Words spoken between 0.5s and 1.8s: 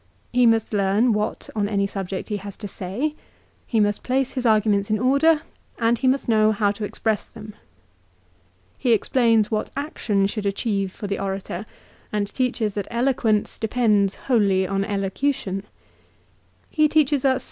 learn what on